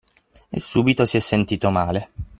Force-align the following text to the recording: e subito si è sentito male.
e 0.49 0.59
subito 0.59 1.05
si 1.05 1.17
è 1.17 1.19
sentito 1.19 1.69
male. 1.69 2.09